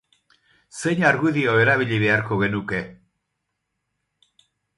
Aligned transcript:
Zein 0.77 1.03
argudio 1.09 1.53
erabili 1.65 1.99
beharko 2.05 2.39
genuke? 2.45 2.81